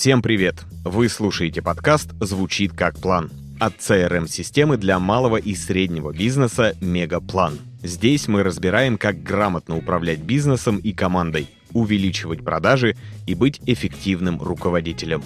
[0.00, 0.64] Всем привет!
[0.82, 3.30] Вы слушаете подкаст «Звучит как план»
[3.60, 7.58] от CRM-системы для малого и среднего бизнеса «Мегаплан».
[7.82, 12.96] Здесь мы разбираем, как грамотно управлять бизнесом и командой, увеличивать продажи
[13.26, 15.22] и быть эффективным руководителем.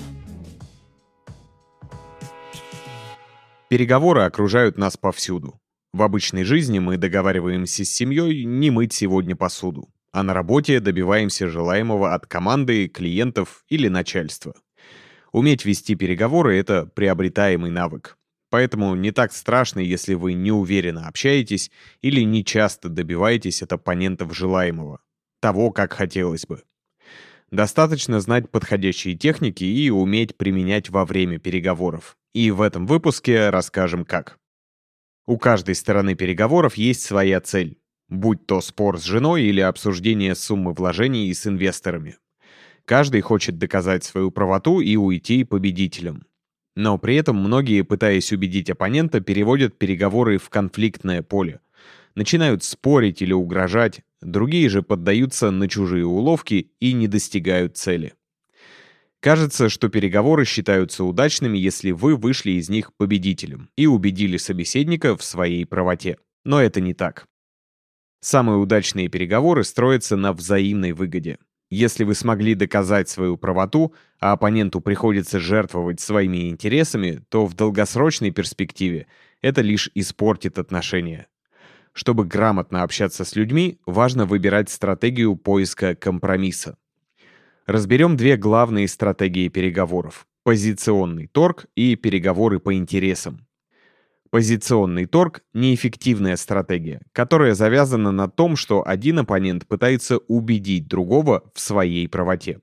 [3.68, 5.54] Переговоры окружают нас повсюду.
[5.92, 11.48] В обычной жизни мы договариваемся с семьей не мыть сегодня посуду, а на работе добиваемся
[11.48, 14.52] желаемого от команды, клиентов или начальства.
[15.34, 18.16] Уметь вести переговоры— это приобретаемый навык.
[18.50, 25.00] Поэтому не так страшно, если вы неуверенно общаетесь или не часто добиваетесь от оппонентов желаемого,
[25.40, 26.62] того, как хотелось бы.
[27.50, 32.16] Достаточно знать подходящие техники и уметь применять во время переговоров.
[32.32, 34.38] И в этом выпуске расскажем как.
[35.26, 40.74] У каждой стороны переговоров есть своя цель, будь то спор с женой или обсуждение суммы
[40.74, 42.18] вложений с инвесторами.
[42.86, 46.26] Каждый хочет доказать свою правоту и уйти победителем.
[46.76, 51.60] Но при этом многие, пытаясь убедить оппонента, переводят переговоры в конфликтное поле.
[52.14, 58.14] Начинают спорить или угрожать, другие же поддаются на чужие уловки и не достигают цели.
[59.20, 65.24] Кажется, что переговоры считаются удачными, если вы вышли из них победителем и убедили собеседника в
[65.24, 66.18] своей правоте.
[66.44, 67.26] Но это не так.
[68.20, 71.38] Самые удачные переговоры строятся на взаимной выгоде.
[71.70, 78.30] Если вы смогли доказать свою правоту, а оппоненту приходится жертвовать своими интересами, то в долгосрочной
[78.30, 79.06] перспективе
[79.40, 81.26] это лишь испортит отношения.
[81.92, 86.76] Чтобы грамотно общаться с людьми, важно выбирать стратегию поиска компромисса.
[87.66, 93.46] Разберем две главные стратегии переговоров– позиционный торг и переговоры по интересам.
[94.34, 101.60] Позиционный торг– неэффективная стратегия, которая завязана на том, что один оппонент пытается убедить другого в
[101.60, 102.58] своей правоте.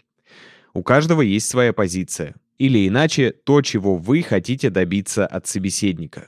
[0.74, 6.28] У каждого есть своя позиция, или иначе то, чего вы хотите добиться от собеседника.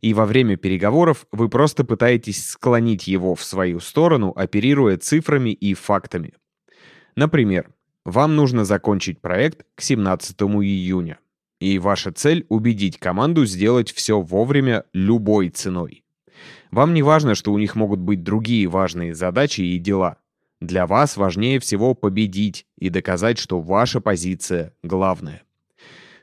[0.00, 5.74] И во время переговоров вы просто пытаетесь склонить его в свою сторону, оперируя цифрами и
[5.74, 6.34] фактами.
[7.14, 7.70] Например,
[8.04, 11.20] вам нужно закончить проект к 17 июня.
[11.62, 16.02] И ваша цель— убедить команду сделать все вовремя любой ценой.
[16.72, 20.16] Вам не важно, что у них могут быть другие важные задачи и дела.
[20.60, 25.44] Для вас важнее всего победить и доказать, что ваша позиция главная.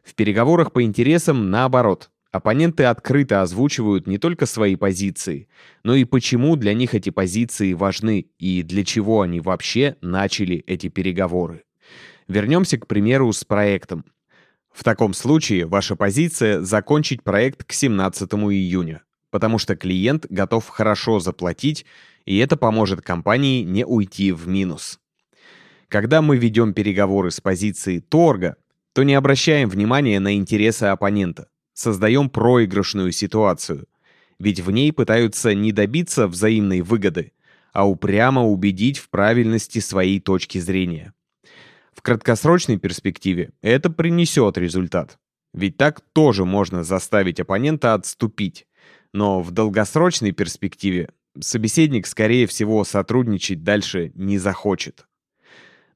[0.03, 2.09] В переговорах по интересам наоборот.
[2.33, 5.47] Оппоненты открыто озвучивают не только свои позиции,
[5.85, 10.89] но и почему для них эти позиции важны и для чего они вообще начали эти
[10.89, 11.63] переговоры.
[12.27, 14.03] Вернемся к примеру с проектом.
[14.79, 21.19] В таком случае ваша позиция— закончить проект к 17 июня, потому что клиент готов хорошо
[21.19, 21.85] заплатить,
[22.23, 25.01] и это поможет компании не уйти в минус.
[25.89, 28.55] Когда мы ведем переговоры с позиции торга,
[28.93, 33.85] то не обращаем внимания на интересы оппонента, создаем проигрышную ситуацию,
[34.39, 37.33] ведь в ней пытаются не добиться взаимной выгоды,
[37.73, 41.13] а упрямо убедить в правильности своей точки зрения.
[41.99, 45.17] В краткосрочной перспективе это принесет результат.
[45.53, 48.67] Ведь так тоже можно заставить оппонента отступить.
[49.13, 51.09] Но в долгосрочной перспективе
[51.41, 55.07] собеседник, скорее всего, сотрудничать дальше не захочет.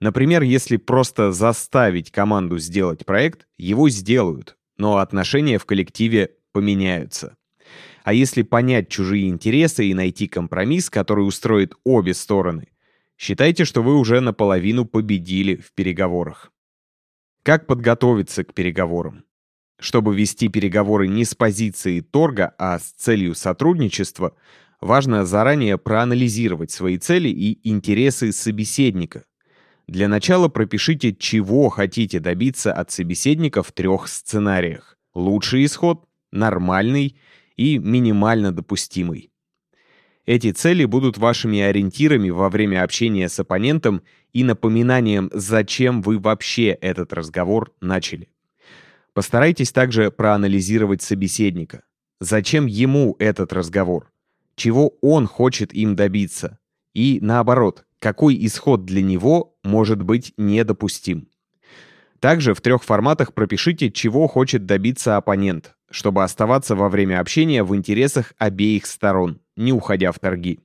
[0.02, 7.38] Например, если просто заставить команду сделать проект, его сделают, но отношения в коллективе поменяются.
[8.04, 12.73] А если понять чужие интересы и найти компромисс, который устроит обе стороны,
[13.26, 16.52] Считайте, что вы уже наполовину победили в переговорах.
[17.42, 19.24] Как подготовиться к переговорам?
[19.80, 24.36] Чтобы вести переговоры не с позиции торга, а с целью сотрудничества,
[24.82, 29.24] важно заранее проанализировать свои цели и интересы собеседника.
[29.88, 34.98] Для начала пропишите, чего хотите добиться от собеседника в трех сценариях.
[35.14, 37.18] Лучший исход, нормальный
[37.56, 39.33] и минимально допустимый.
[40.26, 46.70] Эти цели будут вашими ориентирами во время общения с оппонентом и напоминанием, зачем вы вообще
[46.70, 48.30] этот разговор начали.
[49.14, 51.84] Постарайтесь также проанализировать собеседника.
[52.22, 54.12] Зачем ему этот разговор?
[54.56, 56.58] Чего он хочет им добиться?
[56.94, 61.28] И наоборот, какой исход для него может быть недопустим?
[62.20, 67.76] Также в трех форматах пропишите, чего хочет добиться оппонент, чтобы оставаться во время общения в
[67.76, 70.60] интересах обеих сторон, не уходя в торги.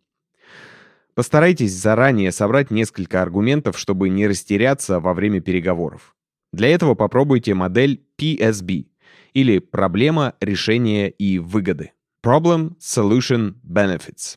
[1.15, 6.17] Постарайтесь заранее собрать несколько аргументов, чтобы не растеряться во время переговоров.
[6.53, 8.87] Для этого попробуйте модель PSB
[9.35, 11.93] или проблема, решение и выгоды.
[12.25, 14.37] Problem, Solution, Benefits.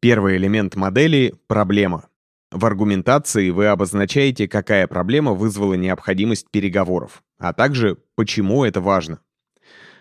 [0.00, 2.08] Первый элемент модели— проблема.
[2.50, 9.20] В аргументации вы обозначаете, какая проблема вызвала необходимость переговоров, а также почему это важно.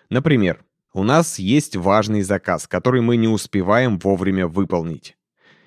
[0.10, 0.64] Например,
[0.94, 5.18] у нас есть важный заказ, который мы не успеваем вовремя выполнить.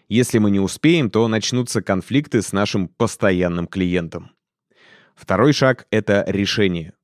[0.09, 4.33] Если мы не успеем, то начнутся конфликты с нашим постоянным клиентом.
[5.15, 6.95] Второй шаг— это решение.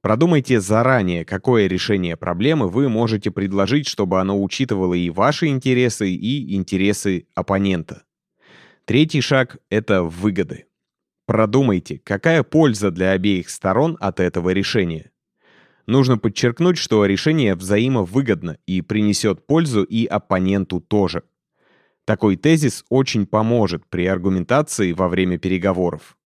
[0.00, 6.54] Продумайте заранее, какое решение проблемы вы можете предложить, чтобы оно учитывало и ваши интересы, и
[6.54, 8.04] интересы оппонента.
[8.84, 10.66] Третий шаг— это выгоды.
[11.26, 15.10] Продумайте, какая польза для обеих сторон от этого решения.
[15.88, 21.22] Нужно подчеркнуть, что решение взаимовыгодно и принесет пользу и оппоненту тоже.
[22.04, 26.18] Такой тезис очень поможет при аргументации во время переговоров.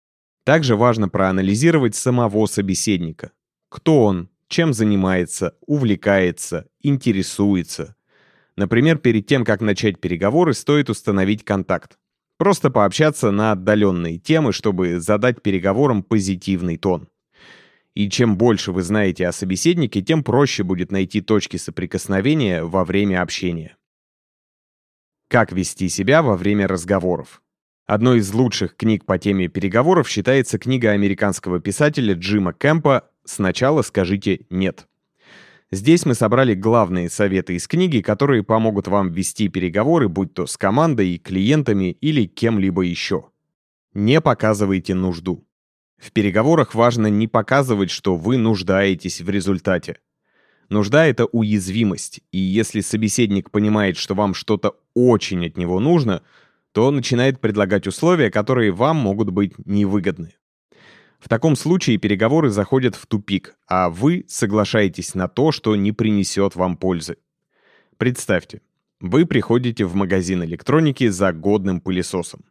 [0.45, 3.31] Также важно проанализировать самого собеседника.
[3.69, 7.95] Кто он, чем занимается, увлекается, интересуется.
[8.57, 12.01] Например, перед тем, как начать переговоры, стоит установить контакт.
[12.37, 17.07] Просто пообщаться на отдаленные темы, чтобы задать переговорам позитивный тон.
[17.95, 23.21] И чем больше вы знаете о собеседнике, тем проще будет найти точки соприкосновения во время
[23.21, 23.77] общения.
[25.29, 27.43] Как вести себя во время разговоров?
[27.87, 34.47] Одной из лучших книг по теме переговоров считается книга американского писателя Джима Кэмпа «Сначала скажите
[34.51, 34.87] «нет».
[35.71, 40.59] Здесь мы собрали главные советы из книги, которые помогут вам вести переговоры, будь то с
[40.59, 43.31] командой, клиентами или кем-либо еще.
[43.95, 45.47] Не показывайте нужду.
[46.03, 49.99] В переговорах важно не показывать, что вы нуждаетесь в результате.
[50.69, 56.23] Нужда— это уязвимость, и если собеседник понимает, что вам что-то очень от него нужно,
[56.73, 60.35] то начинает предлагать условия, которые вам могут быть невыгодны.
[61.21, 66.57] В таком случае переговоры заходят в тупик, а вы соглашаетесь на то, что не принесет
[66.57, 67.19] вам пользы.
[67.97, 68.61] Представьте,
[68.99, 72.45] вы приходите в магазин электроники за годным пылесосом.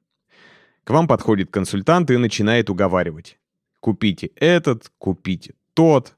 [0.86, 3.41] К вам подходит консультант и начинает уговаривать.
[3.82, 6.16] Купите этот, купите тот.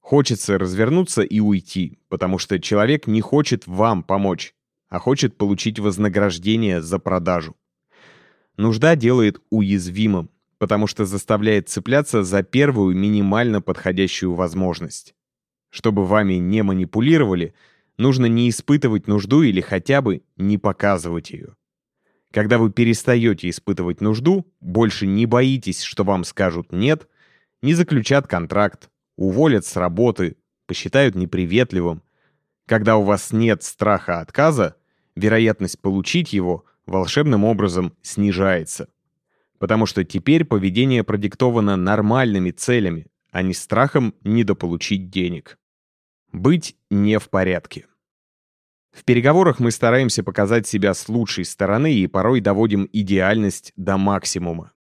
[0.00, 4.54] Хочется развернуться и уйти, потому что человек не хочет вам помочь,
[4.88, 7.56] а хочет получить вознаграждение за продажу.
[8.56, 15.14] Нужда делает уязвимым, потому что заставляет цепляться за первую минимально подходящую возможность.
[15.70, 17.54] Чтобы вами не манипулировали,
[17.98, 21.54] нужно не испытывать нужду или хотя бы не показывать ее.
[22.32, 27.08] Когда вы перестаете испытывать нужду, больше не боитесь, что вам скажут «нет»,
[27.62, 30.36] не заключат контракт, уволят с работы,
[30.66, 32.02] посчитают неприветливым.
[32.66, 34.76] Когда у вас нет страха отказа,
[35.14, 38.88] вероятность получить его волшебным образом снижается
[39.60, 45.58] потому что теперь поведение продиктовано нормальными целями, а не страхом недополучить денег.
[46.32, 47.86] Быть не в порядке.
[49.00, 54.72] В переговорах мы стараемся показать себя с лучшей стороны и порой доводим идеальность до максимума.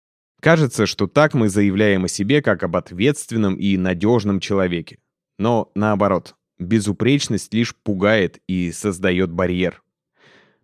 [0.41, 4.99] Кажется, что так мы заявляем о себе как об ответственном и надежном человеке.
[5.39, 9.85] Но наоборот, безупречность лишь пугает и создает барьер.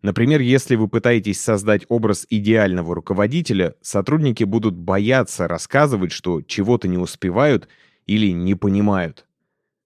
[0.03, 6.99] Например, если вы пытаетесь создать образ идеального руководителя, сотрудники будут бояться рассказывать, что чего-то не
[6.99, 7.69] успевают
[8.06, 9.27] или не понимают.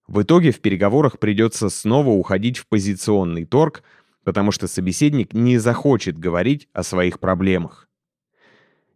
[0.09, 3.83] В итоге в переговорах придется снова уходить в позиционный торг,
[4.25, 7.91] потому что собеседник не захочет говорить о своих проблемах.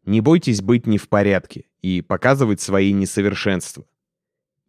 [0.06, 3.84] Не бойтесь быть не в порядке и показывать свои несовершенства.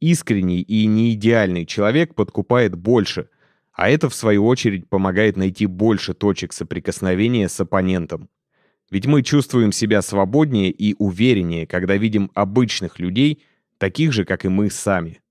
[0.01, 3.29] Искренний и неидеальный человек подкупает больше,
[3.71, 8.29] а это, в свою очередь, помогает найти больше точек соприкосновения с оппонентом.
[8.91, 13.41] Ведь мы чувствуем себя свободнее и увереннее, когда видим обычных людей,
[13.77, 15.22] таких же, как и мы сами.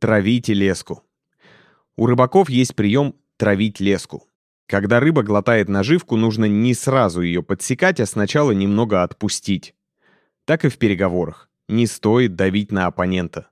[0.00, 1.02] Травите леску.
[1.94, 4.26] У рыбаков есть прием «травить леску».
[4.66, 9.74] Когда рыба глотает наживку, нужно не сразу ее подсекать, а сначала немного отпустить.
[10.46, 11.50] Так и в переговорах.
[11.68, 13.48] Не стоит давить на оппонента.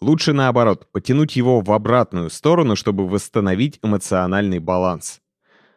[0.00, 5.20] Лучше наоборот, потянуть его в обратную сторону, чтобы восстановить эмоциональный баланс.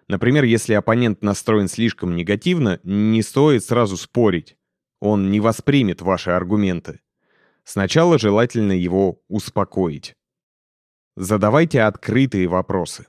[0.07, 4.57] Например, если оппонент настроен слишком негативно, не стоит сразу спорить.
[5.01, 6.99] Он не воспримет ваши аргументы.
[7.69, 10.15] Сначала желательно его успокоить.
[11.15, 13.05] Задавайте открытые вопросы.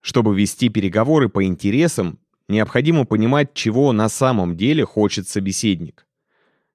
[0.00, 2.18] Чтобы вести переговоры по интересам,
[2.48, 6.06] необходимо понимать, чего на самом деле хочет собеседник.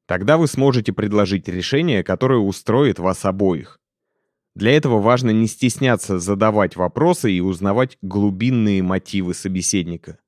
[0.05, 3.79] Тогда вы сможете предложить решение, которое устроит вас обоих.
[4.53, 10.19] Для этого важно не стесняться задавать вопросы и узнавать глубинные мотивы собеседника.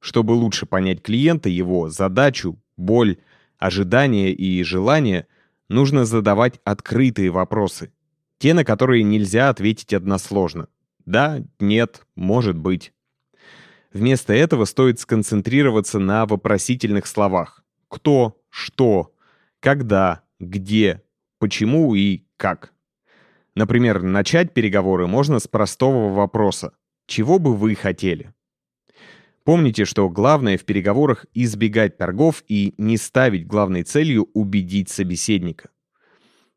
[0.00, 3.18] Чтобы лучше понять клиента, его задачу, боль,
[3.58, 5.26] ожидания и желания,
[5.68, 7.92] нужно задавать открытые вопросы.
[8.38, 10.68] Те, на которые нельзя ответить односложно.
[11.04, 12.92] Да, нет, может быть.
[13.92, 17.64] Вместо этого стоит сконцентрироваться на вопросительных словах.
[17.88, 19.14] Кто, что,
[19.60, 21.02] когда, где,
[21.38, 22.72] почему и как.
[23.54, 26.72] Например, начать переговоры можно с простого вопроса.
[27.06, 28.32] Чего бы вы хотели?
[29.48, 35.70] Помните, что главное в переговорах избегать торгов и не ставить главной целью убедить собеседника.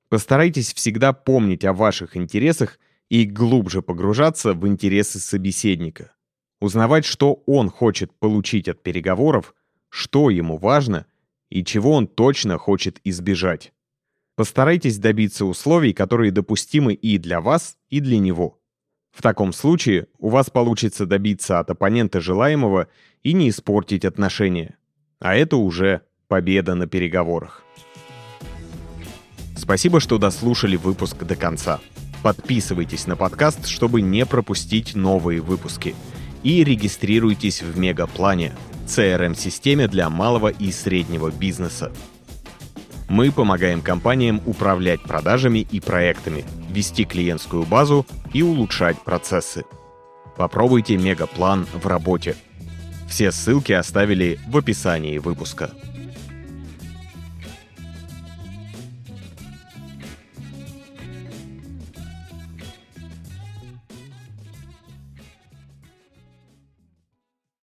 [0.09, 6.13] Постарайтесь всегда помнить о ваших интересах и глубже погружаться в интересы собеседника.
[6.59, 9.55] Узнавать, что он хочет получить от переговоров,
[9.87, 11.05] что ему важно
[11.49, 13.71] и чего он точно хочет избежать.
[14.35, 18.60] Постарайтесь добиться условий, которые допустимы и для вас, и для него.
[19.11, 22.87] В таком случае у вас получится добиться от оппонента желаемого
[23.23, 24.77] и не испортить отношения.
[25.19, 27.63] А это уже победа на переговорах.
[29.55, 31.79] Спасибо, что дослушали выпуск до конца.
[32.23, 35.93] Подписывайтесь на подкаст, чтобы не пропустить новые выпуски.
[36.43, 38.53] И регистрируйтесь в Мегаплане,
[38.87, 41.91] CRM-системе для малого и среднего бизнеса.
[43.09, 49.65] Мы помогаем компаниям управлять продажами и проектами, вести клиентскую базу и улучшать процессы.
[50.37, 52.35] Попробуйте мегаплан в работе.
[53.07, 55.71] Все ссылки оставили в описании выпуска.